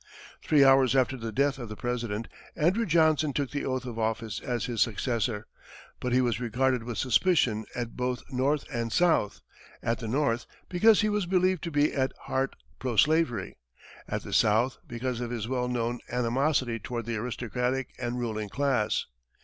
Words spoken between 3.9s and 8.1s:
office as his successor, but he was regarded with suspicion at